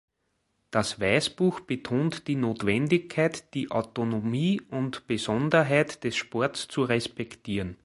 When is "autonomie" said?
3.69-4.59